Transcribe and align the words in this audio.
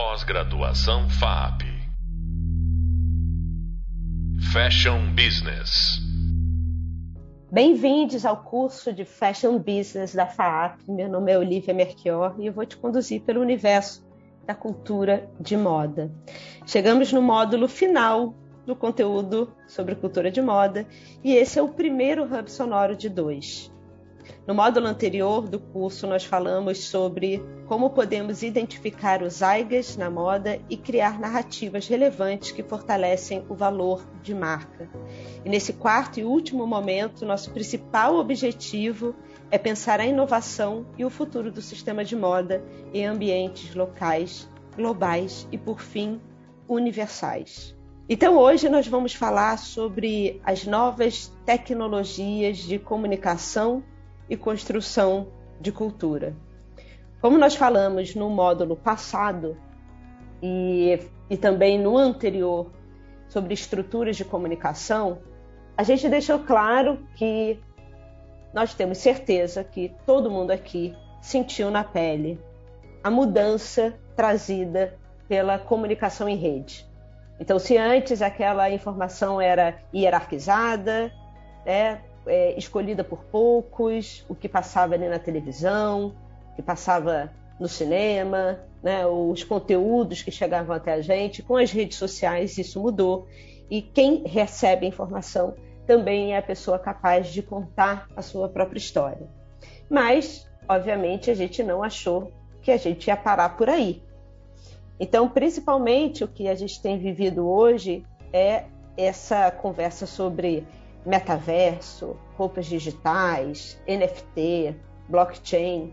Pós-graduação 0.00 1.10
FAP. 1.10 1.62
Fashion 4.52 5.12
Business. 5.12 5.98
Bem-vindos 7.50 8.24
ao 8.24 8.36
curso 8.36 8.92
de 8.92 9.04
Fashion 9.04 9.58
Business 9.58 10.14
da 10.14 10.24
FAP. 10.24 10.82
Meu 10.86 11.08
nome 11.08 11.32
é 11.32 11.36
Olivia 11.36 11.74
Merchior 11.74 12.36
e 12.38 12.46
eu 12.46 12.52
vou 12.52 12.64
te 12.64 12.76
conduzir 12.76 13.22
pelo 13.22 13.40
universo 13.40 14.06
da 14.46 14.54
cultura 14.54 15.28
de 15.40 15.56
moda. 15.56 16.12
Chegamos 16.64 17.12
no 17.12 17.20
módulo 17.20 17.66
final 17.66 18.36
do 18.64 18.76
conteúdo 18.76 19.52
sobre 19.66 19.96
cultura 19.96 20.30
de 20.30 20.40
moda 20.40 20.86
e 21.24 21.34
esse 21.34 21.58
é 21.58 21.62
o 21.62 21.70
primeiro 21.70 22.22
hub 22.22 22.48
sonoro 22.48 22.94
de 22.94 23.08
dois. 23.08 23.68
No 24.48 24.54
módulo 24.54 24.86
anterior 24.86 25.46
do 25.46 25.60
curso, 25.60 26.06
nós 26.06 26.24
falamos 26.24 26.84
sobre 26.84 27.44
como 27.66 27.90
podemos 27.90 28.42
identificar 28.42 29.22
os 29.22 29.42
aigas 29.42 29.94
na 29.94 30.08
moda 30.08 30.58
e 30.70 30.76
criar 30.78 31.20
narrativas 31.20 31.86
relevantes 31.86 32.50
que 32.50 32.62
fortalecem 32.62 33.44
o 33.50 33.54
valor 33.54 34.08
de 34.22 34.34
marca. 34.34 34.88
E 35.44 35.50
nesse 35.50 35.74
quarto 35.74 36.18
e 36.18 36.24
último 36.24 36.66
momento, 36.66 37.26
nosso 37.26 37.50
principal 37.50 38.16
objetivo 38.16 39.14
é 39.50 39.58
pensar 39.58 40.00
a 40.00 40.06
inovação 40.06 40.86
e 40.96 41.04
o 41.04 41.10
futuro 41.10 41.52
do 41.52 41.60
sistema 41.60 42.02
de 42.02 42.16
moda 42.16 42.64
em 42.94 43.04
ambientes 43.04 43.74
locais, 43.74 44.48
globais 44.74 45.46
e, 45.52 45.58
por 45.58 45.78
fim, 45.78 46.22
universais. 46.66 47.76
Então, 48.08 48.38
hoje 48.38 48.70
nós 48.70 48.86
vamos 48.86 49.12
falar 49.12 49.58
sobre 49.58 50.40
as 50.42 50.64
novas 50.64 51.30
tecnologias 51.44 52.56
de 52.56 52.78
comunicação 52.78 53.84
e 54.28 54.36
construção 54.36 55.28
de 55.60 55.72
cultura. 55.72 56.34
Como 57.20 57.36
nós 57.36 57.56
falamos 57.56 58.14
no 58.14 58.30
módulo 58.30 58.76
passado 58.76 59.56
e, 60.42 60.98
e 61.28 61.36
também 61.36 61.78
no 61.78 61.96
anterior 61.96 62.70
sobre 63.28 63.54
estruturas 63.54 64.16
de 64.16 64.24
comunicação, 64.24 65.18
a 65.76 65.82
gente 65.82 66.08
deixou 66.08 66.40
claro 66.40 67.06
que 67.16 67.60
nós 68.54 68.74
temos 68.74 68.98
certeza 68.98 69.62
que 69.62 69.94
todo 70.06 70.30
mundo 70.30 70.50
aqui 70.50 70.94
sentiu 71.20 71.70
na 71.70 71.84
pele 71.84 72.40
a 73.02 73.10
mudança 73.10 73.94
trazida 74.16 74.96
pela 75.28 75.58
comunicação 75.58 76.28
em 76.28 76.36
rede. 76.36 76.88
Então, 77.38 77.58
se 77.58 77.76
antes 77.76 78.22
aquela 78.22 78.70
informação 78.70 79.40
era 79.40 79.78
hierarquizada, 79.94 81.12
né, 81.64 82.00
é, 82.28 82.56
escolhida 82.58 83.02
por 83.02 83.24
poucos, 83.24 84.24
o 84.28 84.34
que 84.34 84.48
passava 84.48 84.94
ali 84.94 85.08
na 85.08 85.18
televisão, 85.18 86.14
o 86.52 86.56
que 86.56 86.62
passava 86.62 87.32
no 87.58 87.68
cinema, 87.68 88.60
né, 88.82 89.06
os 89.06 89.42
conteúdos 89.42 90.22
que 90.22 90.30
chegavam 90.30 90.76
até 90.76 90.92
a 90.92 91.00
gente. 91.00 91.42
Com 91.42 91.56
as 91.56 91.72
redes 91.72 91.98
sociais, 91.98 92.56
isso 92.58 92.80
mudou. 92.80 93.26
E 93.70 93.82
quem 93.82 94.22
recebe 94.26 94.86
a 94.86 94.88
informação 94.88 95.54
também 95.86 96.34
é 96.34 96.38
a 96.38 96.42
pessoa 96.42 96.78
capaz 96.78 97.28
de 97.28 97.42
contar 97.42 98.08
a 98.14 98.22
sua 98.22 98.48
própria 98.48 98.78
história. 98.78 99.26
Mas, 99.90 100.48
obviamente, 100.68 101.30
a 101.30 101.34
gente 101.34 101.62
não 101.62 101.82
achou 101.82 102.32
que 102.62 102.70
a 102.70 102.76
gente 102.76 103.08
ia 103.08 103.16
parar 103.16 103.56
por 103.56 103.68
aí. 103.68 104.02
Então, 105.00 105.28
principalmente, 105.28 106.24
o 106.24 106.28
que 106.28 106.48
a 106.48 106.54
gente 106.54 106.80
tem 106.82 106.98
vivido 106.98 107.48
hoje 107.48 108.04
é 108.32 108.64
essa 108.96 109.50
conversa 109.50 110.06
sobre 110.06 110.66
metaverso, 111.08 112.16
roupas 112.36 112.66
digitais, 112.66 113.80
NFT, 113.88 114.76
blockchain. 115.08 115.92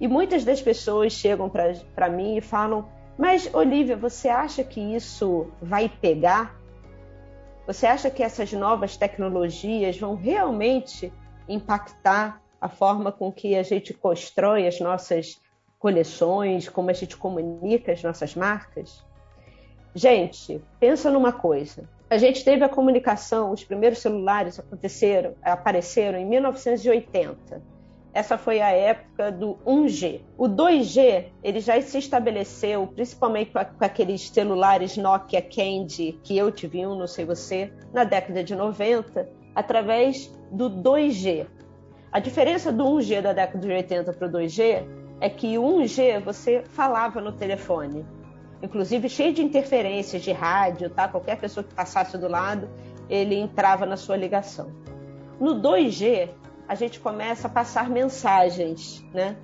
E 0.00 0.08
muitas 0.08 0.44
das 0.44 0.62
pessoas 0.62 1.12
chegam 1.12 1.50
para 1.50 2.08
mim 2.08 2.38
e 2.38 2.40
falam: 2.40 2.88
Mas, 3.18 3.52
Olivia, 3.54 3.96
você 3.96 4.28
acha 4.30 4.64
que 4.64 4.80
isso 4.80 5.48
vai 5.60 5.90
pegar? 5.90 6.58
Você 7.66 7.86
acha 7.86 8.08
que 8.08 8.22
essas 8.22 8.50
novas 8.52 8.96
tecnologias 8.96 9.98
vão 9.98 10.14
realmente 10.14 11.12
impactar 11.46 12.40
a 12.58 12.68
forma 12.68 13.12
com 13.12 13.30
que 13.30 13.56
a 13.56 13.62
gente 13.62 13.92
constrói 13.92 14.66
as 14.66 14.80
nossas 14.80 15.38
coleções, 15.78 16.66
como 16.66 16.88
a 16.88 16.94
gente 16.94 17.16
comunica 17.16 17.92
as 17.92 18.02
nossas 18.02 18.34
marcas? 18.34 19.04
Gente, 19.94 20.62
pensa 20.80 21.10
numa 21.10 21.32
coisa 21.32 21.88
a 22.08 22.18
gente 22.18 22.44
teve 22.44 22.64
a 22.64 22.68
comunicação, 22.68 23.50
os 23.50 23.64
primeiros 23.64 23.98
celulares 23.98 24.60
aconteceram, 24.60 25.34
apareceram 25.42 26.18
em 26.18 26.24
1980. 26.24 27.60
Essa 28.14 28.38
foi 28.38 28.60
a 28.60 28.70
época 28.70 29.30
do 29.30 29.58
1G. 29.66 30.22
O 30.38 30.48
2G 30.48 31.26
ele 31.42 31.60
já 31.60 31.78
se 31.82 31.98
estabeleceu, 31.98 32.86
principalmente 32.86 33.50
com, 33.50 33.58
aqueles 33.84 34.28
celulares 34.28 34.96
Nokia 34.96 35.42
Candy, 35.42 36.18
que 36.22 36.38
eu 36.38 36.50
tive 36.50 36.86
um, 36.86 36.96
não 36.96 37.06
sei 37.06 37.24
você, 37.24 37.72
na 37.92 38.04
década 38.04 38.42
de 38.42 38.54
90, 38.54 39.28
através 39.54 40.32
do 40.50 40.70
2G. 40.70 41.46
A 42.12 42.20
diferença 42.20 42.72
do 42.72 42.84
1G 42.84 43.20
da 43.20 43.32
década 43.32 43.66
de 43.66 43.74
80 43.74 44.12
para 44.12 44.28
o 44.28 44.30
2G 44.30 44.86
é 45.20 45.28
que 45.28 45.58
o 45.58 45.62
1G 45.62 46.20
você 46.20 46.62
falava 46.70 47.20
no 47.20 47.32
telefone 47.32 48.06
inclusive 48.62 49.08
cheio 49.08 49.32
de 49.32 49.42
interferências 49.42 50.22
de 50.22 50.32
rádio, 50.32 50.90
tá? 50.90 51.08
Qualquer 51.08 51.38
pessoa 51.38 51.64
que 51.64 51.74
passasse 51.74 52.16
do 52.16 52.28
lado, 52.28 52.68
ele 53.08 53.34
entrava 53.34 53.86
na 53.86 53.96
sua 53.96 54.16
ligação. 54.16 54.70
No 55.38 55.60
2G, 55.60 56.30
a 56.66 56.74
gente 56.74 56.98
começa 56.98 57.46
a 57.46 57.50
passar 57.50 57.88
mensagens, 57.88 59.04
né? 59.12 59.36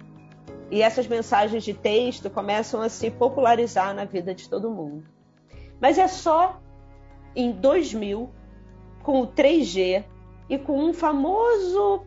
E 0.70 0.82
essas 0.82 1.06
mensagens 1.06 1.62
de 1.62 1.74
texto 1.74 2.30
começam 2.30 2.80
a 2.80 2.88
se 2.88 3.10
popularizar 3.10 3.94
na 3.94 4.04
vida 4.04 4.34
de 4.34 4.48
todo 4.48 4.70
mundo. 4.70 5.04
Mas 5.80 5.98
é 5.98 6.08
só 6.08 6.60
em 7.36 7.52
2000, 7.52 8.30
com 9.02 9.20
o 9.20 9.26
3G 9.26 10.04
e 10.48 10.58
com 10.58 10.78
um 10.78 10.92
famoso, 10.94 12.04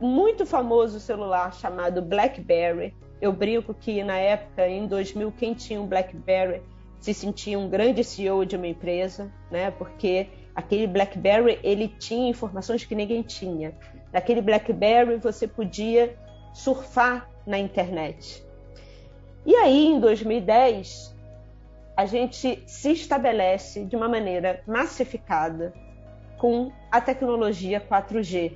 muito 0.00 0.44
famoso 0.44 0.98
celular 0.98 1.52
chamado 1.54 2.02
BlackBerry, 2.02 2.94
eu 3.20 3.32
brinco 3.32 3.74
que 3.74 4.02
na 4.02 4.16
época, 4.16 4.66
em 4.66 4.86
2000, 4.86 5.32
quem 5.32 5.54
tinha 5.54 5.80
um 5.80 5.86
BlackBerry 5.86 6.62
se 6.98 7.14
sentia 7.14 7.58
um 7.58 7.68
grande 7.68 8.04
CEO 8.04 8.44
de 8.44 8.56
uma 8.56 8.66
empresa, 8.66 9.32
né? 9.50 9.70
Porque 9.70 10.28
aquele 10.54 10.86
BlackBerry 10.86 11.58
ele 11.62 11.88
tinha 11.88 12.30
informações 12.30 12.84
que 12.84 12.94
ninguém 12.94 13.22
tinha. 13.22 13.74
Naquele 14.12 14.40
BlackBerry 14.40 15.16
você 15.16 15.46
podia 15.46 16.16
surfar 16.52 17.28
na 17.46 17.58
internet. 17.58 18.44
E 19.46 19.54
aí, 19.54 19.86
em 19.86 20.00
2010, 20.00 21.16
a 21.96 22.04
gente 22.04 22.62
se 22.66 22.92
estabelece 22.92 23.84
de 23.84 23.96
uma 23.96 24.08
maneira 24.08 24.62
massificada 24.66 25.72
com 26.38 26.70
a 26.90 27.00
tecnologia 27.00 27.80
4G. 27.80 28.52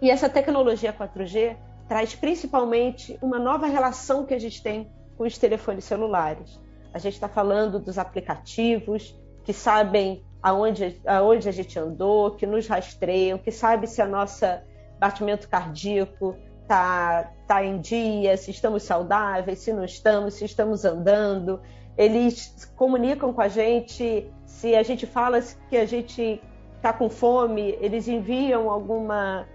E 0.00 0.10
essa 0.10 0.28
tecnologia 0.28 0.92
4G 0.92 1.56
traz 1.88 2.14
principalmente 2.14 3.18
uma 3.22 3.38
nova 3.38 3.66
relação 3.66 4.24
que 4.24 4.34
a 4.34 4.38
gente 4.38 4.62
tem 4.62 4.90
com 5.16 5.24
os 5.24 5.38
telefones 5.38 5.84
celulares. 5.84 6.60
A 6.92 6.98
gente 6.98 7.14
está 7.14 7.28
falando 7.28 7.78
dos 7.78 7.98
aplicativos 7.98 9.18
que 9.44 9.52
sabem 9.52 10.24
aonde, 10.42 11.00
aonde 11.06 11.48
a 11.48 11.52
gente 11.52 11.78
andou, 11.78 12.32
que 12.32 12.46
nos 12.46 12.66
rastreiam, 12.66 13.38
que 13.38 13.50
sabem 13.50 13.86
se 13.88 14.02
a 14.02 14.06
nossa 14.06 14.62
batimento 14.98 15.48
cardíaco 15.48 16.36
está 16.62 17.30
tá 17.46 17.64
em 17.64 17.80
dia, 17.80 18.36
se 18.36 18.50
estamos 18.50 18.82
saudáveis, 18.82 19.60
se 19.60 19.72
não 19.72 19.84
estamos, 19.84 20.34
se 20.34 20.44
estamos 20.44 20.84
andando. 20.84 21.60
Eles 21.96 22.70
comunicam 22.76 23.32
com 23.32 23.40
a 23.40 23.48
gente, 23.48 24.30
se 24.44 24.74
a 24.74 24.82
gente 24.82 25.06
fala 25.06 25.40
que 25.70 25.76
a 25.76 25.86
gente 25.86 26.42
está 26.76 26.92
com 26.92 27.08
fome, 27.08 27.76
eles 27.80 28.08
enviam 28.08 28.70
alguma 28.70 29.46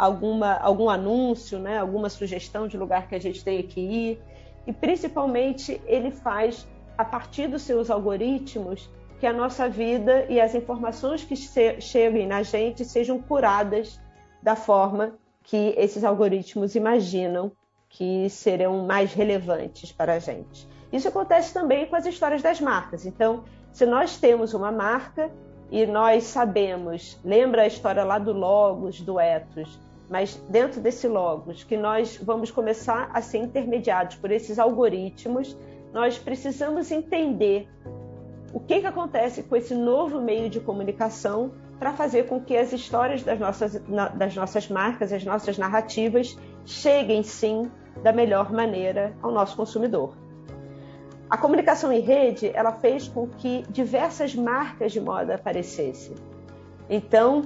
alguma, 0.00 0.54
algum 0.54 0.88
anúncio, 0.88 1.58
né, 1.58 1.76
alguma 1.76 2.08
sugestão 2.08 2.66
de 2.66 2.78
lugar 2.78 3.06
que 3.06 3.14
a 3.14 3.20
gente 3.20 3.44
tenha 3.44 3.62
que 3.62 3.80
ir. 3.80 4.22
E 4.66 4.72
principalmente 4.72 5.78
ele 5.86 6.10
faz, 6.10 6.66
a 6.96 7.04
partir 7.04 7.48
dos 7.48 7.62
seus 7.62 7.90
algoritmos, 7.90 8.88
que 9.18 9.26
a 9.26 9.32
nossa 9.32 9.68
vida 9.68 10.24
e 10.30 10.40
as 10.40 10.54
informações 10.54 11.22
que 11.22 11.36
cheguem 11.36 12.26
na 12.26 12.42
gente 12.42 12.82
sejam 12.82 13.20
curadas 13.20 14.00
da 14.42 14.56
forma 14.56 15.12
que 15.42 15.74
esses 15.76 16.02
algoritmos 16.02 16.74
imaginam 16.74 17.52
que 17.90 18.30
serão 18.30 18.86
mais 18.86 19.12
relevantes 19.12 19.92
para 19.92 20.14
a 20.14 20.18
gente. 20.18 20.66
Isso 20.90 21.08
acontece 21.08 21.52
também 21.52 21.86
com 21.86 21.96
as 21.96 22.06
histórias 22.06 22.40
das 22.40 22.58
marcas. 22.58 23.04
Então, 23.04 23.44
se 23.70 23.84
nós 23.84 24.16
temos 24.16 24.54
uma 24.54 24.72
marca 24.72 25.30
e 25.70 25.84
nós 25.84 26.24
sabemos, 26.24 27.18
lembra 27.22 27.62
a 27.62 27.66
história 27.66 28.02
lá 28.02 28.18
do 28.18 28.32
Logos, 28.32 29.00
do 29.02 29.20
Ethos, 29.20 29.78
mas 30.10 30.34
dentro 30.48 30.80
desse 30.80 31.06
logos, 31.06 31.62
que 31.62 31.76
nós 31.76 32.16
vamos 32.20 32.50
começar 32.50 33.08
a 33.14 33.22
ser 33.22 33.38
intermediados 33.38 34.16
por 34.16 34.32
esses 34.32 34.58
algoritmos, 34.58 35.56
nós 35.92 36.18
precisamos 36.18 36.90
entender 36.90 37.68
o 38.52 38.58
que, 38.58 38.80
que 38.80 38.86
acontece 38.86 39.44
com 39.44 39.54
esse 39.54 39.72
novo 39.72 40.20
meio 40.20 40.50
de 40.50 40.58
comunicação 40.58 41.52
para 41.78 41.92
fazer 41.92 42.26
com 42.26 42.40
que 42.40 42.56
as 42.56 42.72
histórias 42.72 43.22
das 43.22 43.38
nossas, 43.38 43.80
das 44.16 44.34
nossas 44.34 44.68
marcas, 44.68 45.12
as 45.12 45.24
nossas 45.24 45.56
narrativas, 45.56 46.36
cheguem 46.66 47.22
sim 47.22 47.70
da 48.02 48.12
melhor 48.12 48.52
maneira 48.52 49.14
ao 49.22 49.30
nosso 49.30 49.56
consumidor. 49.56 50.16
A 51.30 51.36
comunicação 51.36 51.92
em 51.92 52.00
rede, 52.00 52.50
ela 52.52 52.72
fez 52.72 53.06
com 53.06 53.28
que 53.28 53.62
diversas 53.70 54.34
marcas 54.34 54.90
de 54.90 55.00
moda 55.00 55.36
aparecessem. 55.36 56.16
Então, 56.88 57.42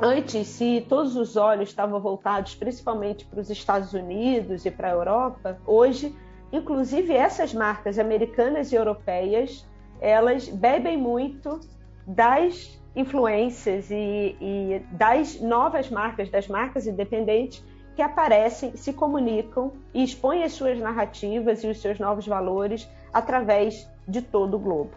antes, 0.00 0.46
se 0.48 0.84
todos 0.88 1.16
os 1.16 1.36
olhos 1.36 1.68
estavam 1.68 2.00
voltados 2.00 2.54
principalmente 2.54 3.24
para 3.24 3.40
os 3.40 3.50
Estados 3.50 3.92
Unidos 3.92 4.64
e 4.64 4.70
para 4.70 4.88
a 4.88 4.92
Europa, 4.92 5.58
hoje, 5.66 6.14
inclusive 6.52 7.12
essas 7.12 7.52
marcas 7.52 7.98
americanas 7.98 8.72
e 8.72 8.76
europeias, 8.76 9.66
elas 10.00 10.48
bebem 10.48 10.96
muito 10.96 11.60
das 12.06 12.80
influências 12.94 13.90
e, 13.90 14.36
e 14.40 14.82
das 14.92 15.40
novas 15.40 15.90
marcas, 15.90 16.30
das 16.30 16.48
marcas 16.48 16.86
independentes 16.86 17.64
que 17.94 18.02
aparecem, 18.02 18.76
se 18.76 18.92
comunicam 18.92 19.72
e 19.92 20.04
expõem 20.04 20.44
as 20.44 20.52
suas 20.52 20.78
narrativas 20.78 21.64
e 21.64 21.66
os 21.66 21.80
seus 21.80 21.98
novos 21.98 22.26
valores 22.26 22.88
através 23.12 23.90
de 24.06 24.22
todo 24.22 24.54
o 24.54 24.58
globo. 24.58 24.96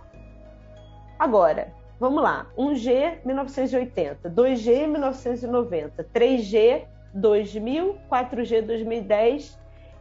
Agora, 1.18 1.74
vamos 2.02 2.24
lá. 2.24 2.48
1G 2.58 3.20
1980, 3.24 4.28
2G 4.28 4.88
1990, 4.88 6.04
3G 6.12 6.86
2000, 7.14 7.96
4G 8.12 8.62
2010. 8.64 9.60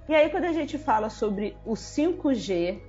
E 0.08 0.14
aí 0.14 0.31
quando 0.31 0.44
a 0.44 0.52
gente 0.52 0.79
fala 0.79 1.11
sobre 1.11 1.55
o 1.62 1.75
5G 1.75 2.81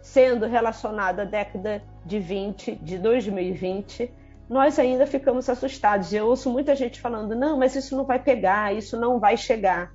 sendo 0.00 0.46
relacionado 0.46 1.18
à 1.18 1.24
década 1.24 1.82
de 2.06 2.20
20, 2.20 2.76
de 2.76 2.96
2020, 2.96 4.10
nós 4.48 4.78
ainda 4.78 5.04
ficamos 5.04 5.50
assustados. 5.50 6.12
Eu 6.12 6.28
ouço 6.28 6.48
muita 6.48 6.76
gente 6.76 7.00
falando: 7.00 7.34
não, 7.34 7.58
mas 7.58 7.74
isso 7.74 7.96
não 7.96 8.04
vai 8.04 8.20
pegar, 8.20 8.72
isso 8.72 8.96
não 8.96 9.18
vai 9.18 9.36
chegar. 9.36 9.92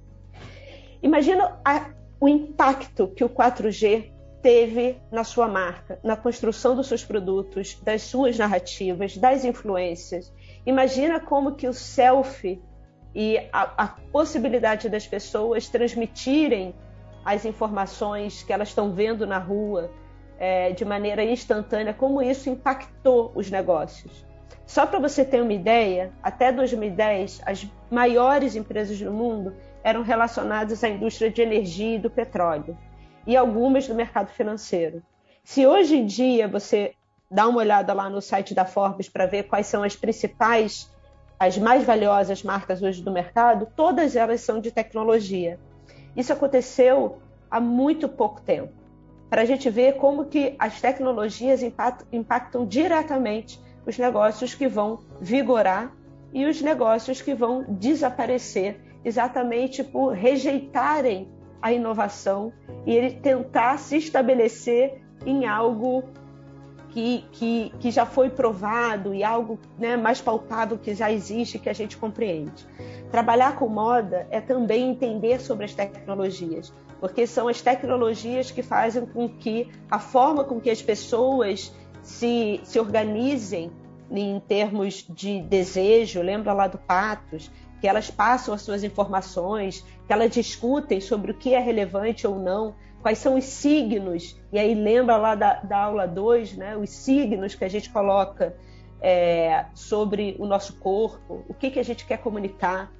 Imagina 1.01 1.57
a, 1.63 1.91
o 2.19 2.27
impacto 2.27 3.07
que 3.07 3.23
o 3.23 3.29
4G 3.29 4.11
teve 4.45 5.01
na 5.11 5.23
sua 5.23 5.47
marca, 5.47 5.97
na 6.03 6.15
construção 6.15 6.75
dos 6.75 6.85
seus 6.85 7.03
produtos, 7.03 7.81
das 7.81 8.03
suas 8.03 8.37
narrativas, 8.37 9.17
das 9.17 9.43
influências. 9.43 10.31
Imagina 10.67 11.19
como 11.19 11.55
que 11.55 11.67
o 11.67 11.73
selfie 11.73 12.61
e 13.15 13.39
a, 13.51 13.63
a 13.75 13.87
possibilidade 13.87 14.87
das 14.87 15.07
pessoas 15.07 15.67
transmitirem 15.67 16.75
as 17.25 17.43
informações 17.43 18.43
que 18.43 18.53
elas 18.53 18.67
estão 18.67 18.93
vendo 18.93 19.25
na 19.25 19.39
rua 19.39 19.89
é, 20.37 20.73
de 20.73 20.85
maneira 20.85 21.23
instantânea, 21.23 21.91
como 21.91 22.21
isso 22.21 22.47
impactou 22.47 23.31
os 23.33 23.49
negócios. 23.49 24.23
Só 24.63 24.85
para 24.85 24.99
você 24.99 25.25
ter 25.25 25.41
uma 25.41 25.53
ideia, 25.53 26.13
até 26.21 26.51
2010, 26.51 27.41
as 27.47 27.67
maiores 27.89 28.55
empresas 28.55 28.99
do 28.99 29.11
mundo 29.11 29.55
eram 29.83 30.03
relacionadas 30.03 30.83
à 30.83 30.89
indústria 30.89 31.31
de 31.31 31.41
energia 31.41 31.95
e 31.95 31.99
do 31.99 32.11
petróleo, 32.11 32.77
e 33.25 33.35
algumas 33.35 33.87
do 33.87 33.95
mercado 33.95 34.29
financeiro. 34.29 35.01
Se 35.43 35.65
hoje 35.65 35.97
em 35.97 36.05
dia 36.05 36.47
você 36.47 36.93
dá 37.29 37.47
uma 37.47 37.59
olhada 37.59 37.93
lá 37.93 38.09
no 38.09 38.21
site 38.21 38.53
da 38.53 38.65
Forbes 38.65 39.09
para 39.09 39.25
ver 39.25 39.43
quais 39.43 39.67
são 39.67 39.83
as 39.83 39.95
principais, 39.95 40.91
as 41.39 41.57
mais 41.57 41.83
valiosas 41.83 42.43
marcas 42.43 42.81
hoje 42.81 43.01
do 43.01 43.11
mercado, 43.11 43.67
todas 43.75 44.15
elas 44.15 44.41
são 44.41 44.59
de 44.59 44.71
tecnologia. 44.71 45.59
Isso 46.15 46.31
aconteceu 46.31 47.19
há 47.49 47.59
muito 47.59 48.07
pouco 48.07 48.41
tempo. 48.41 48.73
Para 49.29 49.41
a 49.41 49.45
gente 49.45 49.69
ver 49.69 49.97
como 49.97 50.25
que 50.25 50.55
as 50.57 50.79
tecnologias 50.79 51.61
impactam, 52.11 52.65
diretamente 52.65 53.59
os 53.85 53.97
negócios 53.97 54.55
que 54.55 54.67
vão 54.67 54.99
vigorar 55.19 55.91
e 56.31 56.45
os 56.45 56.61
negócios 56.61 57.21
que 57.21 57.33
vão 57.33 57.65
desaparecer, 57.67 58.79
exatamente 59.03 59.83
por 59.83 60.13
rejeitarem 60.13 61.27
a 61.65 61.73
inovação 61.73 62.53
e 62.85 62.95
ele 62.95 63.09
tentar 63.09 63.79
se 63.79 63.97
estabelecer 63.97 65.01
em 65.25 65.47
algo 65.47 66.03
que, 66.89 67.25
que, 67.31 67.73
que 67.79 67.89
já 67.89 68.05
foi 68.05 68.29
provado 68.29 69.15
e 69.15 69.23
algo 69.23 69.57
né, 69.75 69.97
mais 69.97 70.21
palpável 70.21 70.77
que 70.77 70.93
já 70.93 71.11
existe, 71.11 71.57
que 71.57 71.67
a 71.67 71.73
gente 71.73 71.97
compreende. 71.97 72.67
Trabalhar 73.09 73.55
com 73.55 73.67
moda 73.67 74.27
é 74.29 74.39
também 74.39 74.91
entender 74.91 75.41
sobre 75.41 75.65
as 75.65 75.73
tecnologias, 75.73 76.71
porque 76.99 77.25
são 77.25 77.47
as 77.47 77.59
tecnologias 77.63 78.51
que 78.51 78.61
fazem 78.61 79.03
com 79.07 79.27
que 79.27 79.67
a 79.89 79.97
forma 79.97 80.43
com 80.43 80.61
que 80.61 80.69
as 80.69 80.83
pessoas 80.83 81.73
se, 82.03 82.61
se 82.63 82.79
organizem 82.79 83.71
em 84.11 84.39
termos 84.39 85.03
de 85.09 85.41
desejo, 85.41 86.21
lembra 86.21 86.53
lá 86.53 86.67
do 86.67 86.77
Patos, 86.77 87.49
que 87.85 87.89
elas 87.89 88.09
passam 88.09 88.51
as 88.51 88.63
suas 88.63 88.83
informações, 88.83 89.85
que 90.07 90.11
elas 90.11 90.31
discutem 90.31 90.99
sobre 90.99 91.29
o 91.29 91.35
que 91.35 91.53
é 91.53 91.59
relevante 91.59 92.25
ou 92.25 92.39
não, 92.39 92.73
quais 92.99 93.19
são 93.19 93.37
os 93.37 93.43
signos, 93.43 94.41
e 94.51 94.57
aí 94.57 94.73
lembra 94.73 95.17
lá 95.17 95.35
da, 95.35 95.61
da 95.61 95.77
aula 95.83 96.07
2, 96.07 96.57
né, 96.57 96.75
os 96.75 96.89
signos 96.89 97.53
que 97.53 97.63
a 97.63 97.67
gente 97.69 97.91
coloca 97.91 98.55
é, 98.99 99.65
sobre 99.75 100.35
o 100.39 100.47
nosso 100.47 100.79
corpo, 100.79 101.45
o 101.47 101.53
que, 101.53 101.69
que 101.69 101.79
a 101.79 101.83
gente 101.83 102.07
quer 102.07 102.17
comunicar. 102.17 102.91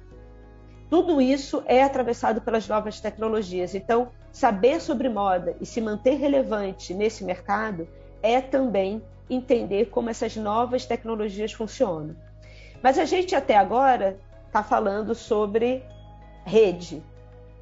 Tudo 0.88 1.20
isso 1.20 1.64
é 1.66 1.82
atravessado 1.82 2.40
pelas 2.40 2.68
novas 2.68 3.00
tecnologias. 3.00 3.74
Então, 3.74 4.12
saber 4.30 4.80
sobre 4.80 5.08
moda 5.08 5.56
e 5.60 5.66
se 5.66 5.80
manter 5.80 6.14
relevante 6.14 6.94
nesse 6.94 7.24
mercado 7.24 7.88
é 8.22 8.40
também 8.40 9.02
entender 9.28 9.86
como 9.86 10.10
essas 10.10 10.36
novas 10.36 10.86
tecnologias 10.86 11.52
funcionam. 11.52 12.14
Mas 12.80 13.00
a 13.00 13.04
gente 13.04 13.34
até 13.34 13.56
agora 13.56 14.16
está 14.56 14.62
falando 14.62 15.14
sobre 15.14 15.84
rede 16.46 17.02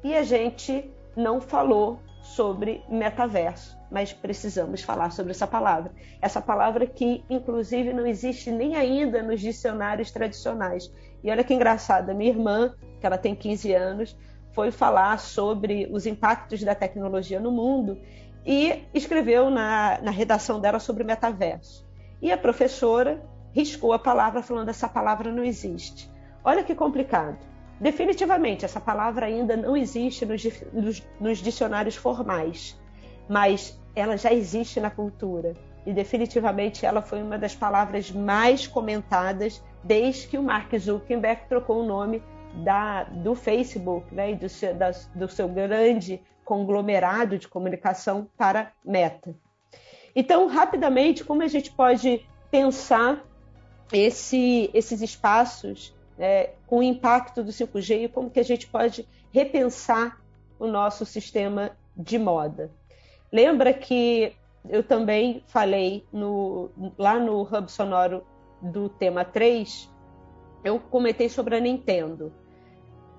e 0.01 0.15
a 0.15 0.23
gente 0.23 0.89
não 1.13 1.41
falou 1.41 1.99
sobre 2.21 2.85
metaverso, 2.87 3.77
mas 3.91 4.13
precisamos 4.13 4.81
falar 4.81 5.11
sobre 5.11 5.31
essa 5.31 5.45
palavra. 5.45 5.91
Essa 6.21 6.39
palavra 6.39 6.87
que, 6.87 7.21
inclusive, 7.29 7.91
não 7.91 8.07
existe 8.07 8.49
nem 8.49 8.77
ainda 8.77 9.21
nos 9.21 9.41
dicionários 9.41 10.09
tradicionais. 10.09 10.89
E 11.21 11.29
olha 11.29 11.43
que 11.43 11.53
engraçado, 11.53 12.15
minha 12.15 12.29
irmã, 12.29 12.73
que 13.01 13.05
ela 13.05 13.17
tem 13.17 13.35
15 13.35 13.73
anos, 13.73 14.17
foi 14.53 14.71
falar 14.71 15.19
sobre 15.19 15.89
os 15.91 16.05
impactos 16.05 16.63
da 16.63 16.73
tecnologia 16.73 17.41
no 17.41 17.51
mundo 17.51 17.99
e 18.45 18.85
escreveu 18.93 19.49
na, 19.49 19.99
na 20.01 20.11
redação 20.11 20.61
dela 20.61 20.79
sobre 20.79 21.03
metaverso. 21.03 21.85
E 22.21 22.31
a 22.31 22.37
professora 22.37 23.21
riscou 23.51 23.91
a 23.91 23.99
palavra 23.99 24.41
falando 24.41 24.69
essa 24.69 24.87
palavra 24.87 25.29
não 25.29 25.43
existe. 25.43 26.14
Olha 26.45 26.63
que 26.63 26.75
complicado. 26.75 27.37
Definitivamente, 27.81 28.63
essa 28.63 28.79
palavra 28.79 29.25
ainda 29.25 29.57
não 29.57 29.75
existe 29.75 30.25
nos, 30.27 30.43
nos, 30.71 31.03
nos 31.19 31.39
dicionários 31.39 31.95
formais, 31.95 32.79
mas 33.27 33.81
ela 33.95 34.15
já 34.15 34.31
existe 34.31 34.79
na 34.79 34.91
cultura. 34.91 35.55
E 35.87 35.91
definitivamente 35.91 36.85
ela 36.85 37.01
foi 37.01 37.21
uma 37.21 37.37
das 37.37 37.55
palavras 37.55 38.11
mais 38.11 38.67
comentadas 38.67 39.61
desde 39.83 40.27
que 40.27 40.37
o 40.37 40.43
Mark 40.43 40.71
Zuckerberg 40.77 41.41
trocou 41.49 41.81
o 41.81 41.85
nome 41.85 42.21
da, 42.63 43.03
do 43.03 43.35
Facebook 43.35 44.13
né, 44.13 44.33
do 44.35 44.47
seu, 44.47 44.73
da, 44.73 44.91
do 45.13 45.27
seu 45.27 45.47
grande 45.49 46.21
conglomerado 46.43 47.39
de 47.39 47.47
comunicação 47.47 48.27
para 48.37 48.71
Meta. 48.83 49.35
Então, 50.15 50.47
rapidamente, 50.47 51.23
como 51.23 51.41
a 51.41 51.47
gente 51.47 51.71
pode 51.71 52.25
pensar 52.49 53.25
esse, 53.91 54.69
esses 54.73 55.01
espaços 55.01 55.93
é, 56.17 56.53
com 56.67 56.79
o 56.79 56.83
impacto 56.83 57.43
do 57.43 57.51
5G 57.51 58.03
e 58.03 58.07
como 58.07 58.29
que 58.29 58.39
a 58.39 58.43
gente 58.43 58.67
pode 58.67 59.07
repensar 59.31 60.21
o 60.57 60.67
nosso 60.67 61.05
sistema 61.05 61.71
de 61.95 62.17
moda. 62.17 62.71
Lembra 63.31 63.73
que 63.73 64.33
eu 64.69 64.83
também 64.83 65.43
falei 65.47 66.05
no, 66.11 66.69
lá 66.97 67.19
no 67.19 67.41
Hub 67.41 67.69
Sonoro 67.69 68.25
do 68.61 68.89
tema 68.89 69.23
3, 69.23 69.89
eu 70.63 70.79
comentei 70.79 71.29
sobre 71.29 71.55
a 71.55 71.59
Nintendo. 71.59 72.33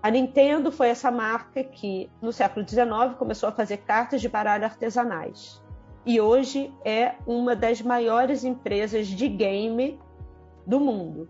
A 0.03 0.11
Nintendo 0.11 0.71
foi 0.71 0.89
essa 0.89 1.11
marca 1.11 1.63
que, 1.63 2.11
no 2.21 2.33
século 2.33 2.67
XIX, 2.67 3.17
começou 3.19 3.49
a 3.49 3.53
fazer 3.53 3.79
cartas 3.79 4.21
de 4.21 4.29
baralho 4.29 4.65
artesanais. 4.65 5.63
E 6.05 6.21
hoje 6.21 6.73
é 6.85 7.15
uma 7.27 7.57
das 7.57 7.83
maiores 7.83 8.45
empresas 8.45 9.09
de 9.09 9.29
game 9.29 9.99
do 10.67 10.79
mundo. 10.79 11.29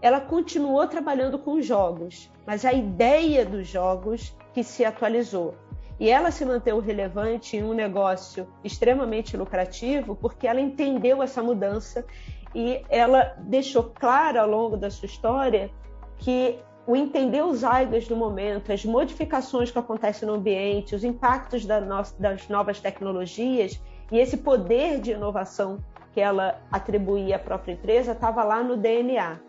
Ela 0.00 0.20
continuou 0.20 0.86
trabalhando 0.86 1.38
com 1.38 1.60
jogos, 1.60 2.30
mas 2.46 2.64
a 2.64 2.72
ideia 2.72 3.44
dos 3.44 3.66
jogos 3.66 4.36
que 4.54 4.62
se 4.62 4.84
atualizou. 4.84 5.54
E 6.00 6.08
ela 6.08 6.30
se 6.30 6.44
manteve 6.44 6.80
relevante 6.80 7.56
em 7.56 7.64
um 7.64 7.72
negócio 7.72 8.46
extremamente 8.62 9.36
lucrativo 9.36 10.14
porque 10.14 10.46
ela 10.46 10.60
entendeu 10.60 11.22
essa 11.22 11.42
mudança 11.42 12.06
e 12.54 12.82
ela 12.88 13.34
deixou 13.38 13.84
claro 13.84 14.40
ao 14.40 14.48
longo 14.48 14.76
da 14.76 14.90
sua 14.90 15.06
história 15.06 15.70
que 16.16 16.58
o 16.86 16.96
entender 16.96 17.44
os 17.44 17.64
áreas 17.64 18.08
do 18.08 18.16
momento, 18.16 18.72
as 18.72 18.84
modificações 18.84 19.70
que 19.70 19.78
acontecem 19.78 20.26
no 20.26 20.34
ambiente, 20.34 20.94
os 20.94 21.04
impactos 21.04 21.66
das 21.66 22.48
novas 22.48 22.80
tecnologias 22.80 23.78
e 24.10 24.18
esse 24.18 24.38
poder 24.38 25.00
de 25.00 25.12
inovação 25.12 25.78
que 26.14 26.20
ela 26.20 26.62
atribuía 26.72 27.36
à 27.36 27.38
própria 27.38 27.72
empresa 27.72 28.12
estava 28.12 28.42
lá 28.42 28.62
no 28.62 28.76
DNA. 28.76 29.47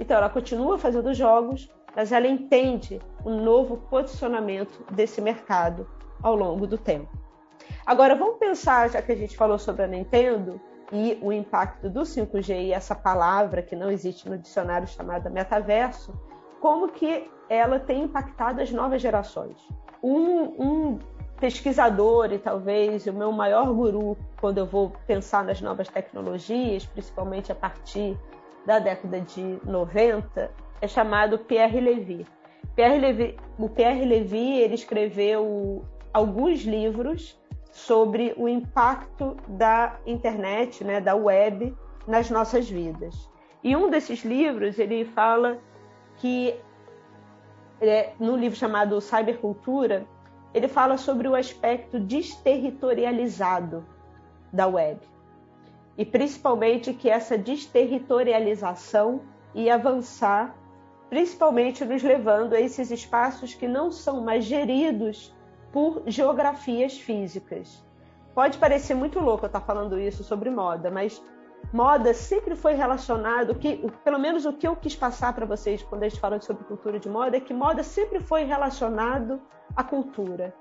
Então, 0.00 0.16
ela 0.16 0.30
continua 0.30 0.78
fazendo 0.78 1.12
jogos, 1.12 1.70
mas 1.94 2.10
ela 2.10 2.26
entende 2.26 2.98
o 3.22 3.28
um 3.28 3.44
novo 3.44 3.76
posicionamento 3.76 4.82
desse 4.90 5.20
mercado 5.20 5.86
ao 6.22 6.34
longo 6.34 6.66
do 6.66 6.78
tempo. 6.78 7.10
Agora, 7.84 8.16
vamos 8.16 8.38
pensar, 8.38 8.88
já 8.88 9.02
que 9.02 9.12
a 9.12 9.16
gente 9.16 9.36
falou 9.36 9.58
sobre 9.58 9.82
a 9.82 9.86
Nintendo 9.86 10.58
e 10.90 11.18
o 11.20 11.30
impacto 11.30 11.90
do 11.90 12.00
5G 12.00 12.68
e 12.68 12.72
essa 12.72 12.94
palavra 12.94 13.60
que 13.60 13.76
não 13.76 13.90
existe 13.90 14.26
no 14.26 14.38
dicionário 14.38 14.88
chamada 14.88 15.28
metaverso, 15.28 16.18
como 16.62 16.88
que 16.88 17.30
ela 17.50 17.78
tem 17.78 18.04
impactado 18.04 18.62
as 18.62 18.72
novas 18.72 19.02
gerações. 19.02 19.58
Um, 20.02 20.44
um 20.58 20.98
pesquisador 21.38 22.32
e 22.32 22.38
talvez 22.38 23.06
o 23.06 23.12
meu 23.12 23.32
maior 23.32 23.70
guru 23.74 24.16
quando 24.40 24.58
eu 24.58 24.66
vou 24.66 24.92
pensar 25.06 25.44
nas 25.44 25.60
novas 25.60 25.88
tecnologias, 25.88 26.86
principalmente 26.86 27.52
a 27.52 27.54
partir 27.54 28.16
da 28.66 28.78
década 28.78 29.20
de 29.20 29.58
90, 29.64 30.50
é 30.80 30.88
chamado 30.88 31.38
Pierre 31.38 31.80
Levy. 31.80 32.26
Pierre 32.74 32.98
Levy 32.98 33.36
o 33.58 33.68
Pierre 33.68 34.04
Levy 34.04 34.60
ele 34.60 34.74
escreveu 34.74 35.84
alguns 36.12 36.62
livros 36.62 37.38
sobre 37.72 38.34
o 38.36 38.48
impacto 38.48 39.36
da 39.46 39.98
internet, 40.06 40.82
né, 40.82 41.00
da 41.00 41.14
web 41.14 41.76
nas 42.06 42.30
nossas 42.30 42.68
vidas. 42.68 43.28
E 43.62 43.76
um 43.76 43.90
desses 43.90 44.24
livros 44.24 44.78
ele 44.78 45.04
fala 45.04 45.58
que 46.16 46.54
é, 47.80 48.12
no 48.18 48.36
livro 48.36 48.58
chamado 48.58 49.00
Cybercultura 49.00 50.06
ele 50.52 50.68
fala 50.68 50.96
sobre 50.96 51.28
o 51.28 51.34
aspecto 51.34 52.00
desterritorializado 52.00 53.84
da 54.52 54.66
web. 54.66 55.00
E 56.00 56.04
principalmente 56.06 56.94
que 56.94 57.10
essa 57.10 57.36
desterritorialização 57.36 59.20
ia 59.54 59.74
avançar, 59.74 60.56
principalmente 61.10 61.84
nos 61.84 62.02
levando 62.02 62.54
a 62.54 62.60
esses 62.60 62.90
espaços 62.90 63.52
que 63.52 63.68
não 63.68 63.90
são 63.92 64.22
mais 64.22 64.46
geridos 64.46 65.30
por 65.70 66.02
geografias 66.06 66.98
físicas. 66.98 67.84
Pode 68.34 68.56
parecer 68.56 68.94
muito 68.94 69.20
louco 69.20 69.44
eu 69.44 69.48
estar 69.48 69.60
falando 69.60 70.00
isso 70.00 70.24
sobre 70.24 70.48
moda, 70.48 70.90
mas 70.90 71.22
moda 71.70 72.14
sempre 72.14 72.56
foi 72.56 72.72
relacionado, 72.72 73.54
que, 73.56 73.86
pelo 74.02 74.18
menos 74.18 74.46
o 74.46 74.54
que 74.54 74.66
eu 74.66 74.74
quis 74.74 74.96
passar 74.96 75.34
para 75.34 75.44
vocês 75.44 75.82
quando 75.82 76.04
a 76.04 76.08
gente 76.08 76.18
fala 76.18 76.40
sobre 76.40 76.64
cultura 76.64 76.98
de 76.98 77.10
moda, 77.10 77.36
é 77.36 77.40
que 77.40 77.52
moda 77.52 77.82
sempre 77.82 78.20
foi 78.20 78.44
relacionado 78.44 79.38
à 79.76 79.84
cultura. 79.84 80.54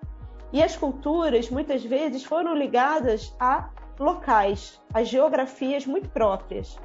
E 0.51 0.61
as 0.61 0.75
culturas, 0.75 1.49
muitas 1.49 1.81
vezes, 1.85 2.25
foram 2.25 2.53
ligadas 2.53 3.33
a 3.39 3.69
locais, 3.99 4.81
a 4.93 5.03
geografias 5.03 5.85
muito 5.85 6.09
próprias. 6.09 6.79